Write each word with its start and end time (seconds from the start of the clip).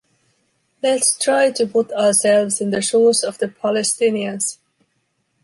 Let's 0.81 1.15
try 1.15 1.51
to 1.51 1.67
put 1.67 1.91
ourselves 1.91 2.59
in 2.59 2.71
the 2.71 2.81
shoes 2.81 3.23
of 3.23 3.37
the 3.37 3.49
Palestinians. 3.49 4.57